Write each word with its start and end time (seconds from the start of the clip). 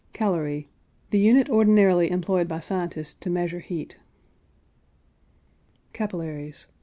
CALORIE. 0.13 0.67
The 1.11 1.19
unit 1.19 1.47
ordinarily 1.47 2.09
employed 2.09 2.47
by 2.47 2.59
scientists 2.59 3.13
to 3.13 3.29
measure 3.29 3.59
heat. 3.59 3.97
CAPILLARIES. 5.93 6.65